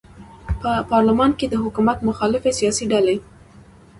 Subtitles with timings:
[0.61, 3.17] په پارلمان کې د حکومت مخالفې سیاسي ډلې